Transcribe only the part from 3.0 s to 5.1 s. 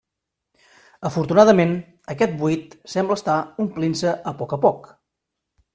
estar omplint-se a poc a poc.